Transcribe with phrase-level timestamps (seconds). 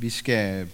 [0.00, 0.68] Vi skal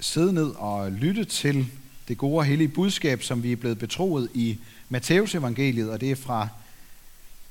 [0.00, 1.66] sidde ned og lytte til
[2.08, 4.58] det gode og hellige budskab, som vi er blevet betroet i
[4.88, 6.48] Matteus evangeliet, og det er fra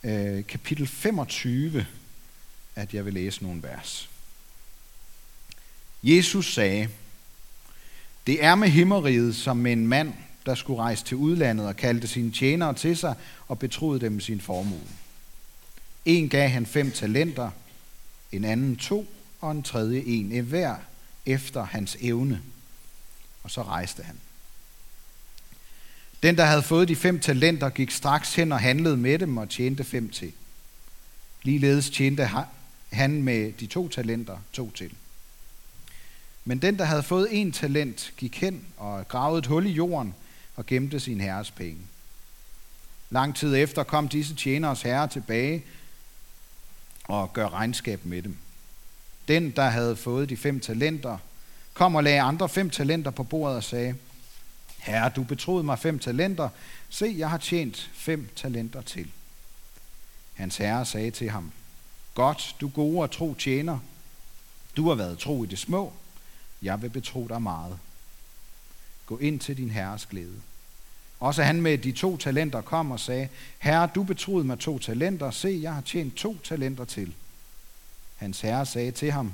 [0.04, 1.86] øh, kapitel 25,
[2.76, 4.10] at jeg vil læse nogle vers.
[6.04, 6.90] Jesus sagde,
[8.28, 10.14] det er med himmeriget som med en mand,
[10.46, 13.16] der skulle rejse til udlandet og kaldte sine tjenere til sig
[13.48, 14.88] og betroede dem sin formue.
[16.06, 17.52] En gav han fem talenter,
[18.32, 19.08] en anden to,
[19.42, 20.76] og en tredje en, en hver
[21.28, 22.42] efter hans evne.
[23.44, 24.16] Og så rejste han.
[26.24, 29.50] Den, der havde fået de fem talenter, gik straks hen og handlede med dem og
[29.50, 30.34] tjente fem til.
[31.44, 32.30] Ligeledes tjente
[32.92, 34.94] han med de to talenter to til.
[36.46, 40.16] Men den, der havde fået en talent, gik hen og gravede et hul i jorden
[40.56, 41.82] og gemte sin herres penge.
[43.10, 45.64] Lang tid efter kom disse tjeneres herre tilbage
[47.04, 48.38] og gør regnskab med dem.
[49.28, 51.18] Den, der havde fået de fem talenter,
[51.74, 53.96] kom og lagde andre fem talenter på bordet og sagde,
[54.78, 56.50] Herre, du betroede mig fem talenter.
[56.90, 59.12] Se, jeg har tjent fem talenter til.
[60.34, 61.52] Hans herre sagde til ham,
[62.14, 63.80] Godt, du gode og tro tjener.
[64.78, 65.94] Du har været tro i det små.
[66.62, 67.80] Jeg vil betro dig meget.
[69.06, 70.42] Gå ind til din herres glæde.
[71.20, 73.28] Også han med de to talenter kom og sagde,
[73.60, 75.32] Herre, du betroede mig to talenter.
[75.32, 77.14] Se, jeg har tjent to talenter til.
[78.18, 79.34] Hans herre sagde til ham,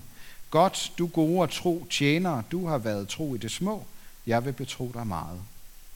[0.53, 3.85] Godt, du gode og tro tjener, du har været tro i det små.
[4.27, 5.41] Jeg vil betro dig meget.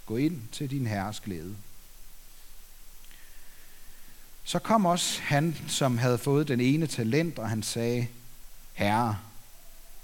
[0.06, 1.56] Gå ind til din herres glæde.
[4.44, 8.08] Så kom også han, som havde fået den ene talent, og han sagde,
[8.74, 9.18] Herre,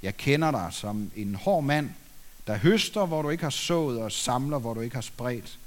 [0.03, 1.89] jeg kender dig som en hård mand,
[2.47, 5.59] der høster, hvor du ikke har sået, og samler, hvor du ikke har spredt.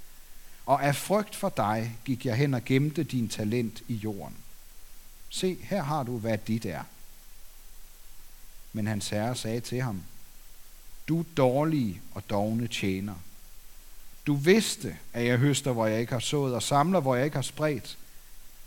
[0.67, 4.37] Og af frygt for dig gik jeg hen og gemte din talent i jorden.
[5.29, 6.83] Se, her har du, hvad dit er.
[8.77, 10.03] Men hans herre sagde til ham,
[11.09, 13.15] du dårlige og dogne tjener.
[14.27, 17.37] Du vidste, at jeg høster, hvor jeg ikke har sået, og samler, hvor jeg ikke
[17.37, 17.99] har spredt.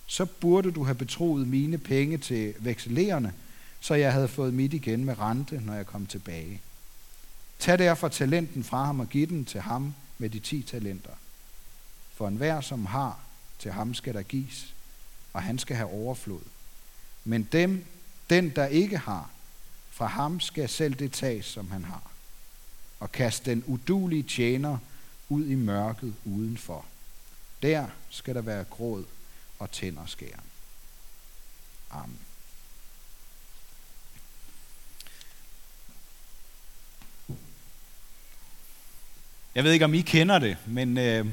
[0.07, 3.31] Så burde du have betroet mine penge til vekselerende,
[3.79, 6.61] så jeg havde fået mit igen med rente, når jeg kom tilbage.
[7.59, 11.13] Tag derfor talenten fra ham og giv den til ham med de ti talenter.
[12.13, 13.19] For enhver, som har,
[13.59, 14.73] til ham skal der gives,
[15.33, 16.41] og han skal have overflod.
[17.23, 17.85] Men dem,
[18.29, 19.29] den, der ikke har,
[19.99, 22.11] fra ham skal selv det tages, som han har.
[22.99, 24.77] Og kast den udulige tjener
[25.29, 26.85] ud i mørket udenfor.
[27.61, 29.05] Der skal der være gråd
[29.59, 30.43] og tænderskæren.
[31.91, 32.19] Amen.
[39.55, 41.25] Jeg ved ikke, om I kender det, men øh,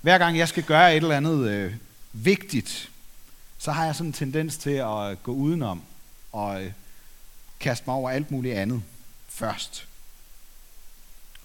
[0.00, 1.74] hver gang jeg skal gøre et eller andet øh,
[2.12, 2.90] vigtigt,
[3.58, 5.82] så har jeg sådan en tendens til at gå udenom
[6.32, 6.72] og øh,
[7.60, 8.82] kaste mig over alt muligt andet
[9.28, 9.86] først.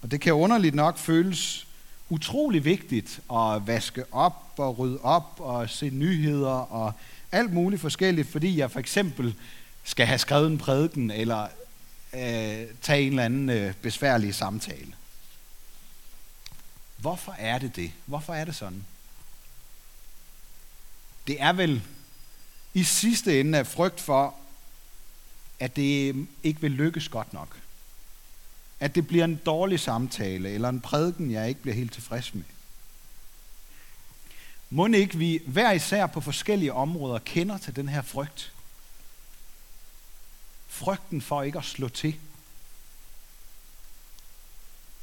[0.02, 1.66] Og det kan underligt nok føles
[2.08, 6.92] utrolig vigtigt at vaske op og rydde op og se nyheder og
[7.32, 9.34] alt muligt forskelligt, fordi jeg for eksempel
[9.84, 11.48] skal have skrevet en prædiken eller
[12.12, 14.94] øh, tage en eller anden øh, besværlig samtale.
[16.96, 17.92] Hvorfor er det det?
[18.06, 18.84] Hvorfor er det sådan?
[21.26, 21.82] Det er vel
[22.74, 24.34] i sidste ende af frygt for,
[25.62, 27.58] at det ikke vil lykkes godt nok.
[28.80, 32.42] At det bliver en dårlig samtale, eller en prædiken, jeg ikke bliver helt tilfreds med.
[34.70, 38.52] Må ikke vi hver især på forskellige områder kender til den her frygt?
[40.68, 42.16] Frygten for ikke at slå til.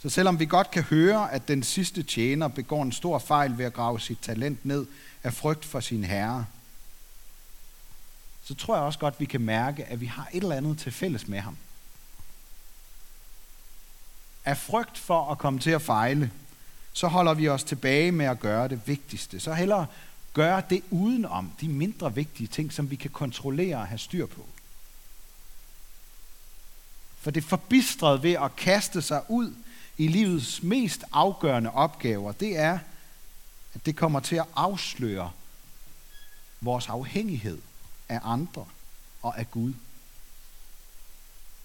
[0.01, 3.65] Så selvom vi godt kan høre, at den sidste tjener begår en stor fejl ved
[3.65, 4.85] at grave sit talent ned
[5.23, 6.45] af frygt for sin herre,
[8.49, 10.91] så tror jeg også godt, vi kan mærke, at vi har et eller andet til
[10.91, 11.57] fælles med ham.
[14.45, 16.31] Af frygt for at komme til at fejle,
[16.93, 19.39] så holder vi os tilbage med at gøre det vigtigste.
[19.39, 19.85] Så hellere
[20.33, 24.45] gøre det udenom de mindre vigtige ting, som vi kan kontrollere og have styr på.
[27.19, 29.53] For det forbistrede ved at kaste sig ud
[29.97, 32.79] i livets mest afgørende opgaver, det er,
[33.73, 35.31] at det kommer til at afsløre
[36.61, 37.61] vores afhængighed
[38.09, 38.65] af andre
[39.21, 39.73] og af Gud.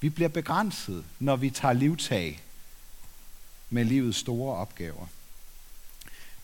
[0.01, 2.43] Vi bliver begrænset, når vi tager livtag
[3.71, 5.07] med livets store opgaver.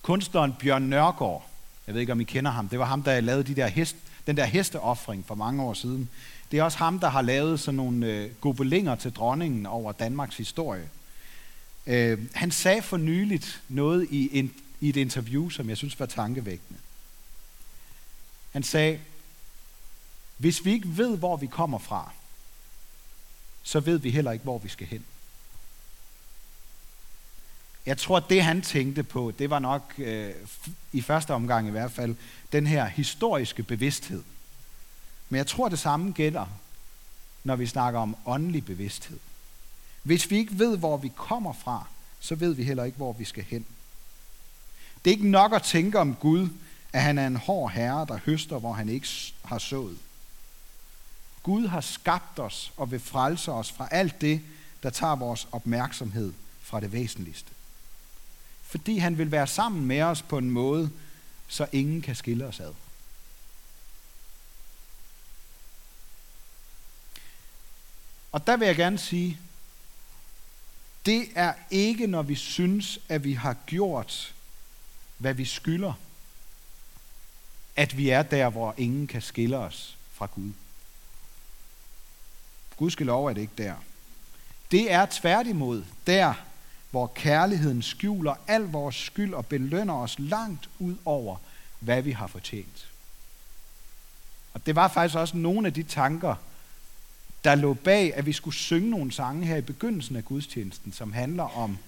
[0.02, 1.50] Kunstneren Bjørn Nørgaard,
[1.86, 3.96] jeg ved ikke om I kender ham, det var ham, der lavede de der hest,
[4.26, 6.08] den der hesteoffring for mange år siden.
[6.50, 10.36] Det er også ham, der har lavet sådan nogle øh, gobelinger til dronningen over Danmarks
[10.36, 10.88] historie.
[11.86, 16.06] Øh, han sagde for nyligt noget i, en, i et interview, som jeg synes var
[16.06, 16.80] tankevækkende.
[18.52, 19.00] Han sagde,
[20.40, 22.10] hvis vi ikke ved, hvor vi kommer fra,
[23.62, 25.04] så ved vi heller ikke, hvor vi skal hen.
[27.86, 30.34] Jeg tror, at det han tænkte på, det var nok øh,
[30.92, 32.16] i første omgang i hvert fald,
[32.52, 34.22] den her historiske bevidsthed.
[35.28, 36.46] Men jeg tror, det samme gælder,
[37.44, 39.18] når vi snakker om åndelig bevidsthed.
[40.02, 41.86] Hvis vi ikke ved, hvor vi kommer fra,
[42.20, 43.66] så ved vi heller ikke, hvor vi skal hen.
[45.04, 46.48] Det er ikke nok at tænke om Gud,
[46.92, 49.08] at han er en hård herre, der høster, hvor han ikke
[49.44, 49.98] har sået.
[51.42, 54.42] Gud har skabt os og vil frelse os fra alt det,
[54.82, 56.32] der tager vores opmærksomhed
[56.62, 57.50] fra det væsentligste.
[58.62, 60.90] Fordi han vil være sammen med os på en måde,
[61.48, 62.72] så ingen kan skille os ad.
[68.32, 69.40] Og der vil jeg gerne sige,
[71.06, 74.34] det er ikke, når vi synes, at vi har gjort,
[75.18, 75.92] hvad vi skylder,
[77.76, 80.52] at vi er der, hvor ingen kan skille os fra Gud.
[82.80, 83.74] Gudskelov er det ikke der.
[84.70, 86.34] Det er tværtimod der,
[86.90, 91.36] hvor kærligheden skjuler al vores skyld og belønner os langt ud over,
[91.80, 92.88] hvad vi har fortjent.
[94.54, 96.34] Og det var faktisk også nogle af de tanker,
[97.44, 101.12] der lå bag, at vi skulle synge nogle sange her i begyndelsen af gudstjenesten, som
[101.12, 101.78] handler om,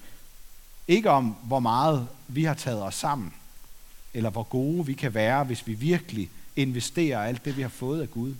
[0.89, 3.35] ikke om, hvor meget vi har taget os sammen,
[4.15, 8.03] eller hvor gode vi kan være, hvis vi virkelig investerer alt det, vi har fået
[8.03, 8.35] af Gud,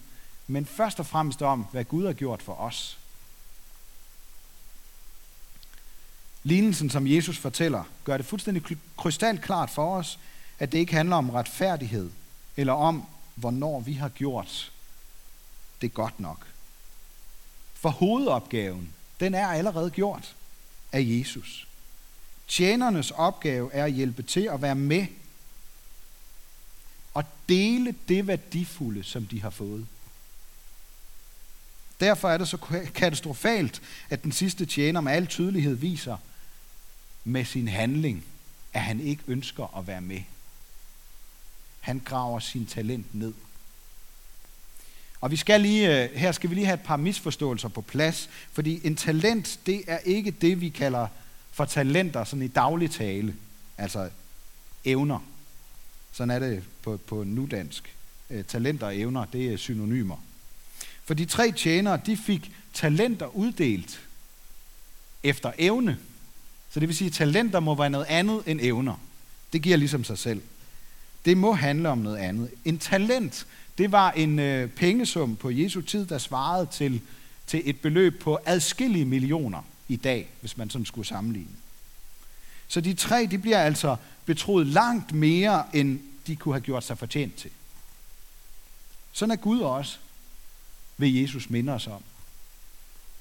[0.47, 2.99] men først og fremmest om, hvad Gud har gjort for os.
[6.43, 10.19] Lignelsen, som Jesus fortæller, gør det fuldstændig krystalklart for os,
[10.59, 12.11] at det ikke handler om retfærdighed,
[12.56, 14.73] eller om, hvornår vi har gjort
[15.81, 16.47] det godt nok.
[17.75, 20.37] For hovedopgaven, den er allerede gjort
[20.93, 21.69] af Jesus.
[22.49, 25.06] Tjenernes opgave er at hjælpe til at være med
[27.15, 29.87] og dele det værdifulde, som de har fået.
[32.03, 32.57] Derfor er det så
[32.95, 36.17] katastrofalt, at den sidste tjener med al tydelighed viser
[37.25, 38.25] med sin handling,
[38.73, 40.21] at han ikke ønsker at være med.
[41.81, 43.35] Han graver sin talent ned.
[45.21, 48.31] Og vi skal lige, øh, her skal vi lige have et par misforståelser på plads,
[48.53, 51.07] fordi en talent, det er ikke det, vi kalder
[51.51, 53.35] for talenter, sådan i daglig tale,
[53.79, 54.11] altså
[54.85, 55.19] evner.
[56.13, 57.97] Sådan er det på, på nudansk.
[58.31, 60.17] Øh, talenter og evner, det er synonymer.
[61.05, 64.01] For de tre tjenere, de fik talenter uddelt
[65.23, 65.99] efter evne.
[66.71, 68.95] Så det vil sige, at talenter må være noget andet end evner.
[69.53, 70.43] Det giver ligesom sig selv.
[71.25, 72.51] Det må handle om noget andet.
[72.65, 73.47] En talent,
[73.79, 77.01] det var en øh, pengesum på Jesu tid, der svarede til,
[77.47, 81.57] til et beløb på adskillige millioner i dag, hvis man sådan skulle sammenligne.
[82.69, 86.99] Så de tre, de bliver altså betroet langt mere, end de kunne have gjort sig
[86.99, 87.51] fortjent til.
[89.13, 89.99] Sådan er Gud også,
[91.03, 92.03] vil Jesus minde os om.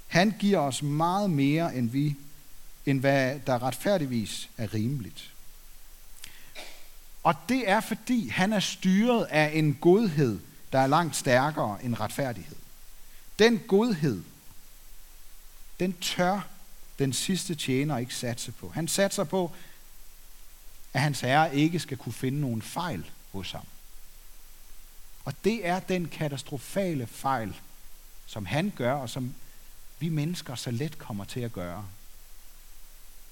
[0.07, 2.16] Han giver os meget mere, end vi,
[2.86, 5.31] end hvad der retfærdigvis er rimeligt.
[7.24, 10.39] Og det er fordi, han er styret af en godhed,
[10.72, 12.56] der er langt stærkere end retfærdighed.
[13.39, 14.24] Den godhed,
[15.80, 16.48] den tør
[17.00, 18.69] den sidste tjener ikke satse på.
[18.69, 19.51] Han satser på,
[20.94, 23.66] at hans herre ikke skal kunne finde nogen fejl hos ham.
[25.25, 27.56] Og det er den katastrofale fejl,
[28.31, 29.33] som han gør, og som
[30.00, 31.85] vi mennesker så let kommer til at gøre.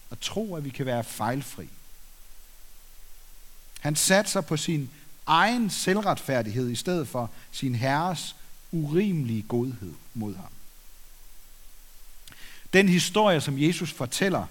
[0.10, 1.70] Og tro, at vi kan være fejlfri.
[3.80, 4.90] Han satser på sin
[5.26, 8.36] egen selvretfærdighed i stedet for sin herres
[8.72, 10.52] urimelige godhed mod ham.
[12.74, 14.46] Den historie, som Jesus fortæller,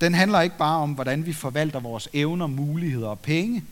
[0.00, 3.64] den handler ikke bare om, hvordan vi forvalter vores evner, muligheder og penge.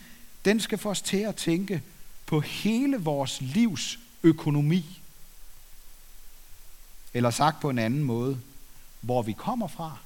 [0.44, 1.82] Den skal få os til at tænke
[2.26, 4.97] på hele vores livs økonomi.
[7.14, 8.40] Eller sagt på en anden måde,
[9.00, 9.98] hvor vi kommer fra,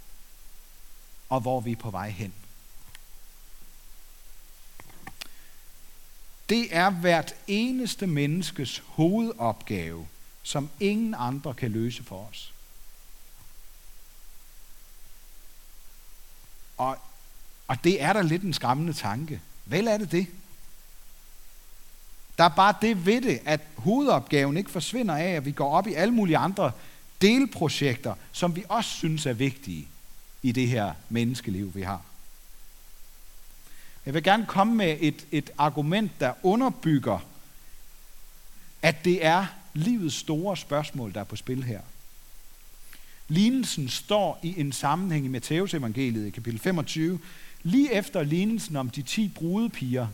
[1.29, 2.33] og hvor vi er på vej hen.
[6.49, 10.09] Det er hvert eneste menneskes hovedopgave,
[10.43, 12.53] som ingen andre kan løse for os.
[16.77, 16.99] Og,
[17.69, 19.41] og det er da lidt en skræmmende tanke.
[19.65, 20.27] Vel er det det?
[22.39, 25.87] Der er bare det ved det, at hovedopgaven ikke forsvinder af, at vi går op
[25.87, 26.73] i alle mulige andre
[27.23, 29.89] delprojekter, som vi også synes er vigtige
[30.43, 32.03] i det her menneskeliv, vi har.
[34.07, 37.19] Jeg vil gerne komme med et, et argument, der underbygger,
[38.83, 41.81] at det er livets store spørgsmål, der er på spil her.
[43.29, 47.19] Lignelsen står i en sammenhæng i Matteus evangeliet i kapitel 25,
[47.63, 50.07] lige efter lignelsen om de ti brudepiger.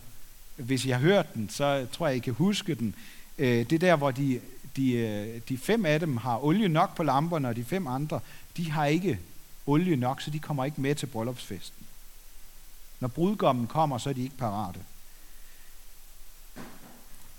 [0.57, 2.95] Hvis I har hørt den, så tror jeg, I kan huske den.
[3.39, 4.41] Øh, det er der, hvor de,
[4.79, 8.21] de, øh, de fem af dem har olie nok på lamperne, og de fem andre,
[8.57, 9.19] de har ikke
[9.67, 11.87] olie nok, så de kommer ikke med til bryllupsfesten.
[13.01, 14.81] Når brudgommen kommer, så er de ikke parate.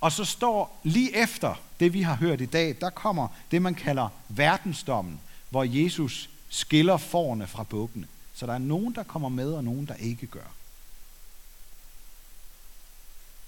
[0.02, 3.76] Og så står lige efter det, vi har hørt i dag, der kommer det, man
[3.76, 5.20] kalder verdensdommen,
[5.50, 8.08] hvor Jesus skiller forne fra bukkene.
[8.34, 10.52] Så der er nogen, der kommer med, og nogen, der ikke gør.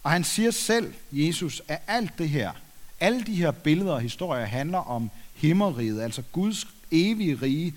[0.03, 2.51] Og han siger selv, Jesus, at alt det her,
[3.01, 7.75] alle de her billeder og historier handler om himmeriget, altså Guds evige rige,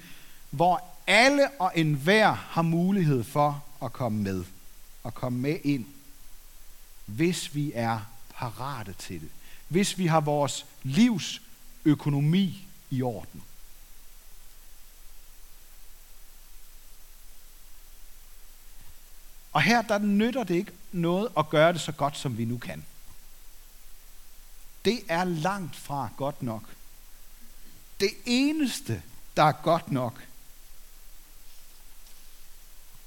[0.51, 4.45] hvor alle og enhver har mulighed for at komme med,
[5.03, 5.87] og komme med ind,
[7.07, 8.01] hvis vi er
[8.35, 9.29] parate til det.
[9.69, 11.43] Hvis vi har vores livs
[11.85, 13.43] økonomi i orden.
[19.53, 22.59] Og her der nytter det ikke noget at gøre det så godt, som vi nu
[22.59, 22.85] kan.
[24.85, 26.63] Det er langt fra godt nok.
[28.01, 29.03] Det eneste,
[29.37, 30.25] der er godt nok,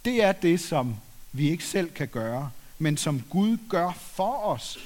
[0.05, 0.95] det er det, som
[1.31, 4.77] vi ikke selv kan gøre, men som Gud gør for os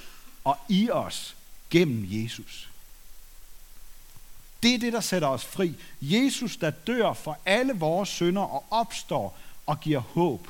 [0.43, 1.35] og i os
[1.69, 2.69] gennem Jesus.
[4.63, 5.75] Det er det, der sætter os fri.
[6.01, 10.47] Jesus, der dør for alle vores synder og opstår og giver håb.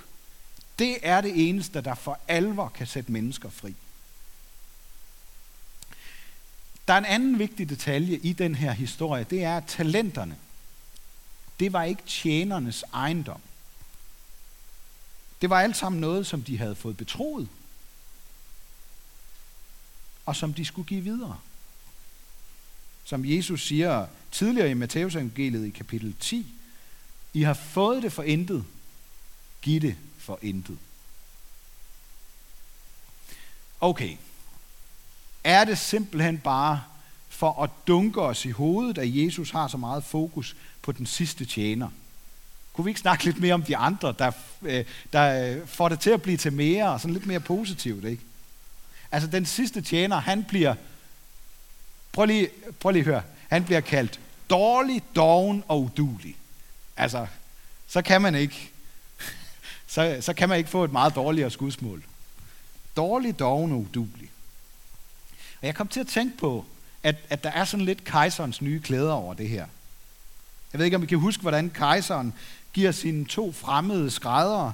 [0.79, 3.75] Det er det eneste, der for alvor kan sætte mennesker fri.
[6.87, 9.23] Der er en anden vigtig detalje i den her historie.
[9.23, 10.37] Det er, at talenterne,
[11.59, 13.41] det var ikke tjenernes ejendom.
[15.41, 17.49] Det var alt sammen noget, som de havde fået betroet
[20.25, 21.39] og som de skulle give videre.
[23.03, 26.55] Som Jesus siger tidligere i Matteus evangeliet i kapitel 10,
[27.33, 28.65] I har fået det for intet,
[29.61, 30.77] giv det for intet.
[33.81, 34.17] Okay,
[35.43, 36.81] er det simpelthen bare
[37.29, 41.45] for at dunke os i hovedet, at Jesus har så meget fokus på den sidste
[41.45, 41.89] tjener?
[42.73, 44.31] Kunne vi ikke snakke lidt mere om de andre, der,
[44.61, 48.05] øh, der øh, får det til at blive til mere, og sådan lidt mere positivt,
[48.05, 48.23] ikke?
[49.11, 50.75] Altså den sidste tjener, han bliver,
[52.11, 54.19] prøv lige, prøv lige at høre, han bliver kaldt
[54.49, 56.35] dårlig, doven og udulig.
[56.97, 57.27] Altså,
[57.87, 58.71] så kan man ikke,
[59.87, 62.03] så, så kan man ikke få et meget dårligere skudsmål.
[62.97, 64.29] Dårlig, doven og udulig.
[65.61, 66.65] Og jeg kom til at tænke på,
[67.03, 69.67] at, at der er sådan lidt kejserens nye klæder over det her.
[70.73, 72.33] Jeg ved ikke, om I kan huske, hvordan kejseren
[72.73, 74.73] giver sine to fremmede skræddere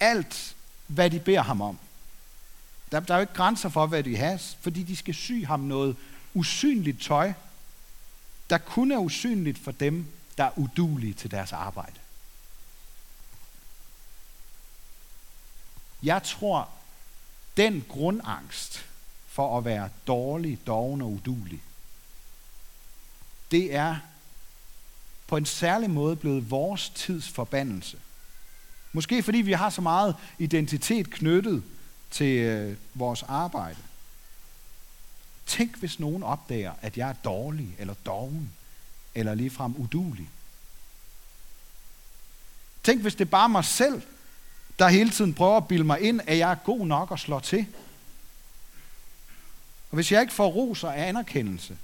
[0.00, 1.78] alt, hvad de beder ham om.
[2.92, 5.60] Der, der er jo ikke grænser for, hvad de har, fordi de skal sy ham
[5.60, 5.96] noget
[6.34, 7.32] usynligt tøj,
[8.50, 10.06] der kun er usynligt for dem,
[10.38, 12.00] der er udulige til deres arbejde.
[16.02, 16.68] Jeg tror,
[17.56, 18.89] den grundangst
[19.30, 21.62] for at være dårlig, doven og udulig,
[23.50, 23.96] det er
[25.26, 27.98] på en særlig måde blevet vores tids forbandelse.
[28.92, 31.62] Måske fordi vi har så meget identitet knyttet
[32.10, 33.78] til øh, vores arbejde.
[35.46, 38.52] Tænk, hvis nogen opdager, at jeg er dårlig, eller doven,
[39.14, 40.28] eller ligefrem udulig.
[42.82, 44.02] Tænk, hvis det er bare mig selv,
[44.78, 47.40] der hele tiden prøver at bilde mig ind, at jeg er god nok og slår
[47.40, 47.66] til.
[49.90, 51.78] Og hvis jeg ikke får ros og anerkendelse,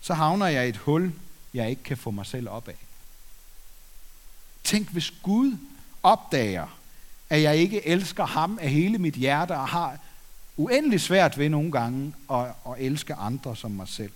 [0.00, 1.12] så havner jeg i et hul,
[1.54, 2.76] jeg ikke kan få mig selv op af.
[4.64, 5.56] Tænk, hvis Gud
[6.02, 6.78] opdager,
[7.30, 9.98] at jeg ikke elsker ham af hele mit hjerte og har
[10.56, 14.12] uendelig svært ved nogle gange at, at elske andre som mig selv.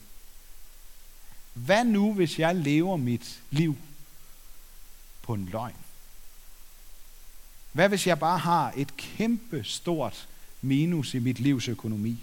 [1.52, 3.76] Hvad nu, hvis jeg lever mit liv
[5.22, 5.76] på en løgn?
[7.72, 10.28] Hvad hvis jeg bare har et kæmpe stort
[10.62, 12.18] minus i mit livs økonomi?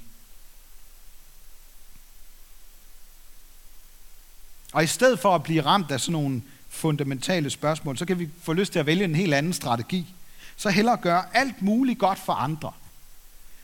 [4.72, 8.30] Og i stedet for at blive ramt af sådan nogle fundamentale spørgsmål, så kan vi
[8.42, 10.16] få lyst til at vælge en helt anden strategi
[10.62, 12.74] så hellere gøre alt muligt godt for andre.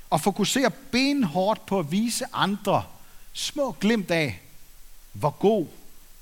[0.09, 2.85] Og fokusere benhårdt på at vise andre
[3.33, 4.41] små glimt af,
[5.13, 5.67] hvor god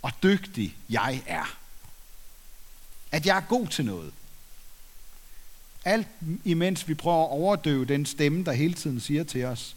[0.02, 1.58] og dygtig jeg er.
[3.12, 4.14] At jeg er god til noget.
[5.86, 6.08] Alt
[6.44, 9.76] imens vi prøver at overdøve den stemme, der hele tiden siger til os,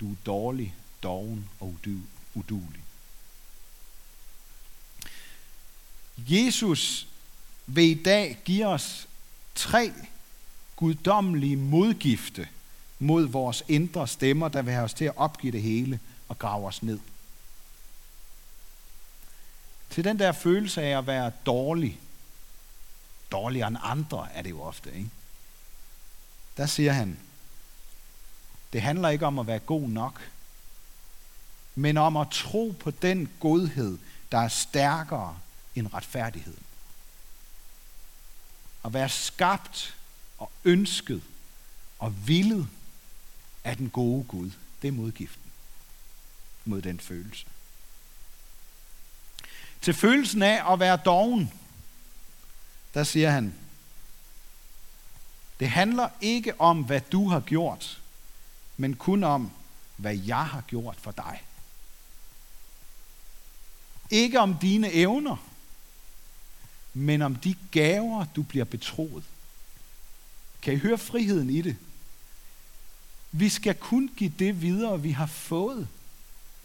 [0.00, 1.76] du er dårlig, doven og
[2.34, 2.82] udulig.
[6.28, 7.06] Jesus
[7.66, 9.08] vil i dag give os
[9.54, 9.92] tre
[10.76, 12.48] guddommelige modgifte
[12.98, 16.66] mod vores indre stemmer, der vil have os til at opgive det hele og grave
[16.66, 16.98] os ned.
[19.90, 22.00] Til den der følelse af at være dårlig,
[23.32, 25.10] dårligere end andre er det jo ofte, ikke?
[26.56, 27.18] Der siger han,
[28.72, 30.30] det handler ikke om at være god nok,
[31.74, 33.98] men om at tro på den godhed,
[34.32, 35.38] der er stærkere
[35.74, 36.62] end retfærdigheden.
[38.84, 39.96] At være skabt
[40.38, 41.22] og ønsket
[41.98, 42.68] og villet
[43.64, 44.50] af den gode Gud.
[44.82, 45.50] Det er modgiften
[46.64, 47.46] mod den følelse.
[49.80, 51.52] Til følelsen af at være doven,
[52.94, 53.54] der siger han,
[55.60, 58.00] det handler ikke om, hvad du har gjort,
[58.76, 59.50] men kun om,
[59.96, 61.42] hvad jeg har gjort for dig.
[64.10, 65.36] Ikke om dine evner,
[66.94, 69.24] men om de gaver, du bliver betroet.
[70.62, 71.76] Kan I høre friheden i det?
[73.32, 75.88] Vi skal kun give det videre, vi har fået.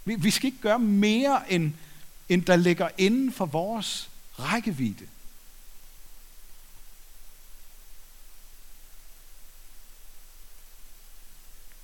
[0.05, 1.73] Vi, vi skal ikke gøre mere, end,
[2.29, 5.07] end der ligger inden for vores rækkevidde.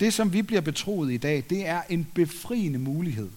[0.00, 3.30] Det, som vi bliver betroet i dag, det er en befriende mulighed.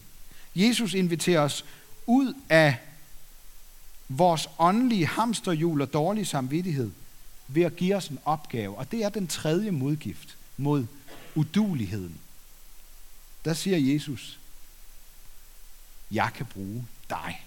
[0.56, 1.64] Jesus inviterer os
[2.06, 2.76] ud af
[4.08, 6.90] vores åndelige hamsterhjul og dårlig samvittighed
[7.48, 8.78] ved at give os en opgave.
[8.78, 10.86] Og det er den tredje modgift mod
[11.34, 12.20] uduligheden.
[13.44, 14.38] Der siger Jesus,
[16.10, 17.46] jeg kan bruge dig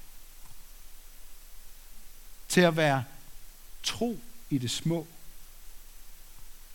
[2.47, 3.03] til at være
[3.83, 5.07] tro i det små,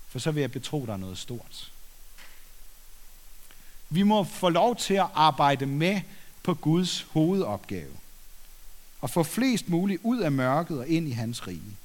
[0.08, 1.72] for så vil jeg betro dig noget stort.
[3.88, 6.00] Vi må få lov til at arbejde med
[6.42, 7.96] på Guds hovedopgave
[9.04, 11.76] og få flest muligt ud af mørket og ind i hans rige.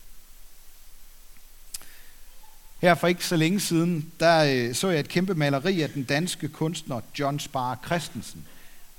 [2.82, 6.04] Her for ikke så længe siden, der øh, så jeg et kæmpe maleri af den
[6.04, 8.46] danske kunstner John Spar Christensen.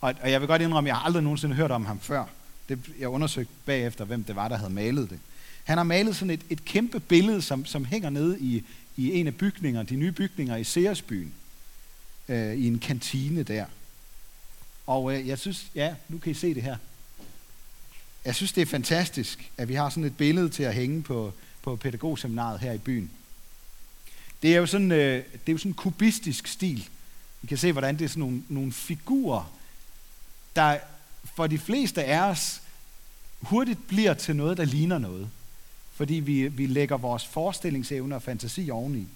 [0.00, 2.24] Og, og jeg vil godt indrømme, at jeg har aldrig nogensinde hørt om ham før.
[2.68, 5.18] Det, jeg undersøgte bagefter, hvem det var, der havde malet det.
[5.64, 8.64] Han har malet sådan et, et kæmpe billede, som, som hænger nede i,
[8.96, 11.32] i en af bygningerne, de nye bygninger i Seersbyen,
[12.28, 13.64] øh, i en kantine der.
[14.86, 16.76] Og øh, jeg synes, ja, nu kan I se det her.
[18.24, 21.32] Jeg synes, det er fantastisk, at vi har sådan et billede til at hænge på,
[21.62, 23.10] på pædagogseminaret her i byen.
[24.42, 26.88] Det er jo sådan, øh, det er jo sådan en kubistisk stil.
[27.42, 29.52] I kan se, hvordan det er sådan nogle, nogle figurer,
[30.56, 30.78] der
[31.34, 32.62] for de fleste af os
[33.40, 35.30] hurtigt bliver til noget, der ligner noget.
[35.94, 39.06] Fordi vi, vi lægger vores forestillingsevne og fantasi oveni.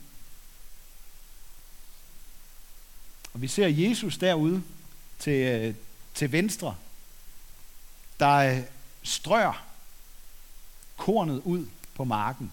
[3.35, 4.63] Og vi ser Jesus derude
[5.19, 5.75] til, øh,
[6.15, 6.77] til venstre,
[8.21, 8.63] der
[9.05, 9.65] strør
[10.97, 12.53] kornet ud på marken.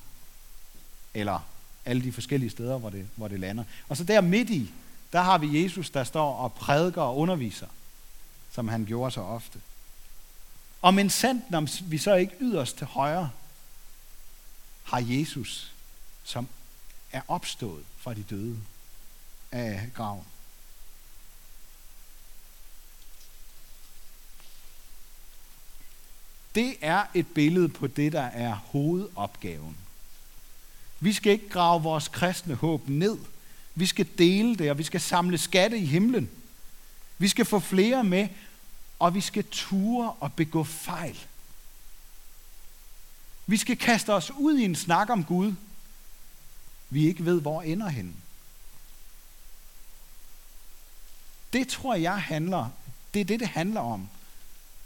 [1.14, 1.40] Eller
[1.86, 3.64] alle de forskellige steder, hvor det, hvor det lander.
[3.90, 4.72] Og så der midt i,
[5.14, 7.68] der har vi Jesus, der står og prædiker og underviser,
[8.52, 9.62] som han gjorde så ofte.
[10.82, 13.30] Og men sandt, når vi så ikke yderst til højre,
[14.84, 15.74] har Jesus,
[16.24, 16.48] som
[17.12, 18.58] er opstået fra de døde
[19.52, 20.26] af graven.
[26.56, 29.78] Det er et billede på det, der er hovedopgaven.
[31.00, 33.18] Vi skal ikke grave vores kristne håb ned.
[33.76, 36.30] Vi skal dele det, og vi skal samle skatte i himlen.
[37.18, 38.28] Vi skal få flere med,
[39.00, 41.20] og vi skal ture og begå fejl.
[43.48, 45.54] Vi skal kaste os ud i en snak om Gud,
[46.90, 48.14] vi ikke ved, hvor ender henne.
[51.54, 52.70] Det tror jeg handler,
[53.14, 54.10] det er det, det handler om.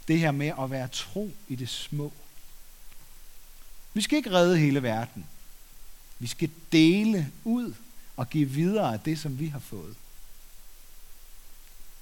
[0.08, 2.12] Det her med at være tro i det små.
[3.94, 5.26] Vi skal ikke redde hele verden.
[6.18, 7.74] Vi skal dele ud
[8.16, 9.94] og give videre af det, som vi har fået.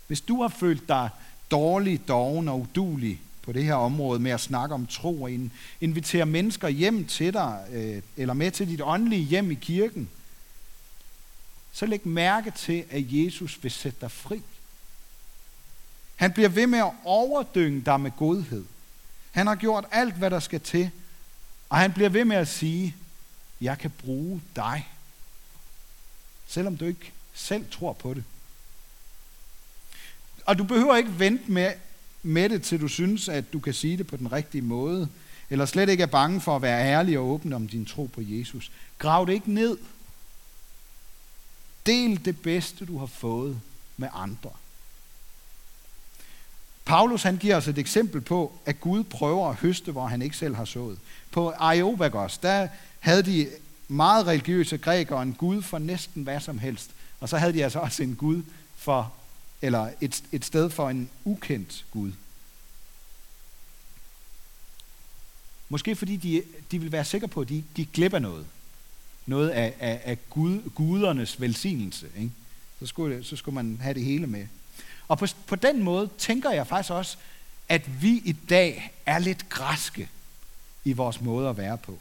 [0.06, 1.10] Hvis du har følt dig
[1.50, 5.30] dårlig, doven og udulig på det her område med at snakke om tro og
[5.80, 10.08] invitere mennesker hjem til dig, øh, eller med til dit åndelige hjem i kirken,
[11.72, 14.42] så læg mærke til, at Jesus vil sætte dig fri.
[16.16, 18.64] Han bliver ved med at overdynge dig med godhed.
[19.30, 20.90] Han har gjort alt, hvad der skal til,
[21.68, 22.96] og han bliver ved med at sige,
[23.60, 24.88] jeg kan bruge dig,
[26.46, 28.24] selvom du ikke selv tror på det.
[30.46, 31.72] Og du behøver ikke vente med,
[32.22, 35.08] med det, til du synes, at du kan sige det på den rigtige måde,
[35.50, 38.20] eller slet ikke er bange for at være ærlig og åben om din tro på
[38.24, 38.70] Jesus.
[38.98, 39.78] Grav det ikke ned.
[41.86, 43.60] Del det bedste, du har fået
[43.96, 44.50] med andre.
[46.84, 50.36] Paulus han giver os et eksempel på, at Gud prøver at høste, hvor han ikke
[50.36, 50.98] selv har sået.
[51.30, 52.68] På Areopagos, der
[53.00, 53.48] havde de
[53.88, 56.90] meget religiøse grækere en Gud for næsten hvad som helst.
[57.20, 58.42] Og så havde de altså også en Gud
[58.76, 59.12] for,
[59.62, 62.12] eller et, et sted for en ukendt Gud.
[65.68, 68.46] Måske fordi de, de vil være sikre på, at de gik glip af noget.
[69.26, 72.06] Noget af, af, af Gud, gudernes velsignelse.
[72.16, 72.30] Ikke?
[72.78, 74.46] Så, skulle, så skulle man have det hele med.
[75.08, 77.16] Og på, på den måde tænker jeg faktisk også,
[77.68, 80.08] at vi i dag er lidt græske
[80.84, 81.98] i vores måde at være på.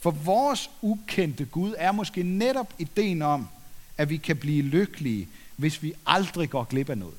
[0.00, 3.48] For vores ukendte Gud er måske netop ideen om,
[3.98, 7.16] at vi kan blive lykkelige, hvis vi aldrig går glip af noget.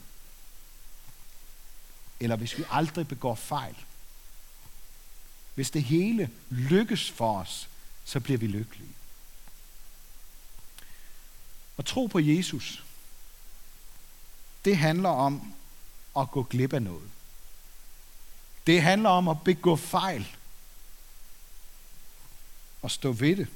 [2.19, 3.75] Eller hvis vi aldrig begår fejl.
[5.55, 7.69] Hvis det hele lykkes for os,
[8.05, 8.89] så bliver vi lykkelige.
[11.77, 12.83] Og tro på Jesus,
[14.65, 15.53] det handler om
[16.17, 17.09] at gå glip af noget.
[18.67, 20.27] Det handler om at begå fejl
[22.81, 23.47] og stå ved det.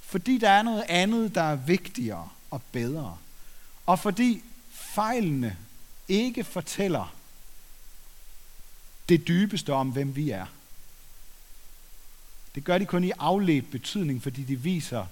[0.00, 3.18] Fordi der er noget andet, der er vigtigere og bedre.
[3.86, 5.56] Og fordi fejlene
[6.08, 7.14] ikke fortæller
[9.08, 10.46] det dybeste om, hvem vi er.
[12.54, 15.06] Det gør de kun i afledt betydning, fordi de viser,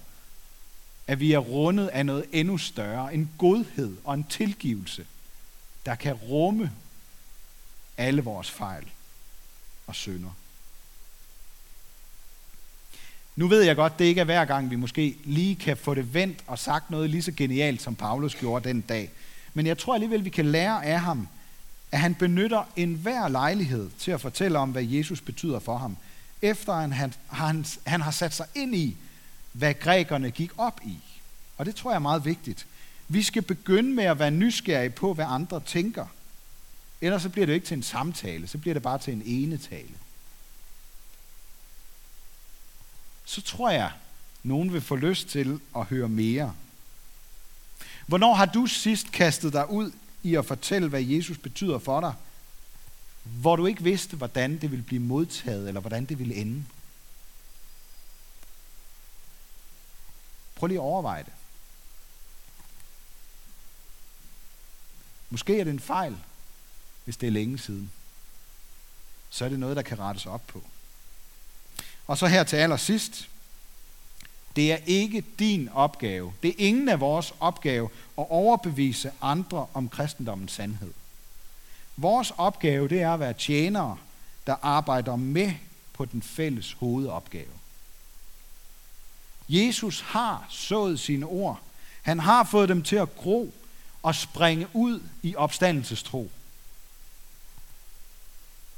[1.07, 5.05] at vi er rundet af noget endnu større, en godhed og en tilgivelse,
[5.85, 6.71] der kan rumme
[7.97, 8.83] alle vores fejl
[9.87, 10.29] og synder.
[13.35, 16.13] Nu ved jeg godt, det ikke er hver gang, vi måske lige kan få det
[16.13, 19.09] vendt og sagt noget lige så genialt, som Paulus gjorde den dag.
[19.53, 21.27] Men jeg tror alligevel, vi kan lære af ham,
[21.91, 25.97] at han benytter enhver lejlighed til at fortælle om, hvad Jesus betyder for ham,
[26.41, 28.97] efter han, han, han, han har sat sig ind i,
[29.57, 30.97] hvad grækerne gik op i.
[31.57, 32.67] Og det tror jeg er meget vigtigt.
[33.07, 36.05] Vi skal begynde med at være nysgerrige på, hvad andre tænker.
[37.01, 39.93] Ellers så bliver det ikke til en samtale, så bliver det bare til en enetale.
[43.25, 43.91] Så tror jeg,
[44.43, 46.53] nogen vil få lyst til at høre mere.
[48.07, 49.91] Hvornår har du sidst kastet dig ud
[50.23, 52.13] i at fortælle, hvad Jesus betyder for dig,
[53.23, 56.63] hvor du ikke vidste, hvordan det ville blive modtaget, eller hvordan det ville ende?
[60.57, 61.33] Prøv lige at overveje det.
[65.29, 66.17] Måske er det en fejl,
[67.03, 67.91] hvis det er længe siden.
[69.29, 70.63] Så er det noget, der kan rettes op på.
[72.07, 73.29] Og så her til allersidst.
[74.55, 76.33] Det er ikke din opgave.
[76.43, 80.93] Det er ingen af vores opgave at overbevise andre om kristendommens sandhed.
[81.97, 83.97] Vores opgave det er at være tjenere,
[84.47, 85.53] der arbejder med
[85.93, 87.56] på den fælles hovedopgave.
[89.49, 91.61] Jesus har sået sine ord.
[92.01, 93.53] Han har fået dem til at gro
[94.03, 96.31] og springe ud i opstandelsestro.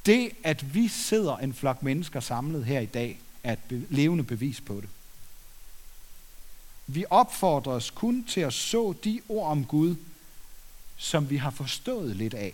[0.06, 4.62] Det, at vi sidder en flok mennesker samlet her i dag, er et levende bevis
[4.62, 4.90] på det.
[6.88, 9.96] Vi opfordres kun til at så de ord om Gud,
[10.98, 12.54] som vi har forstået lidt af.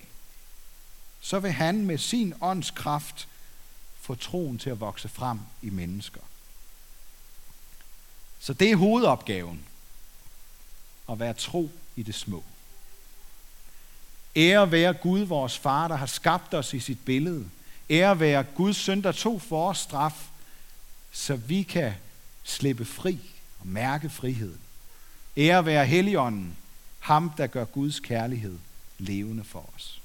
[1.22, 3.28] Så vil han med sin ånds kraft
[4.02, 6.22] få troen til at vokse frem i mennesker.
[8.46, 9.66] Så det er hovedopgaven.
[11.10, 12.44] At være tro i det små.
[14.36, 17.50] Ære være Gud, vores far, der har skabt os i sit billede.
[17.90, 20.28] Ære være Guds søn, der tog for os straf,
[21.12, 21.94] så vi kan
[22.44, 23.20] slippe fri
[23.60, 24.62] og mærke friheden.
[25.38, 26.58] Ære være Helligånden,
[27.00, 28.58] ham der gør Guds kærlighed
[28.98, 30.02] levende for os.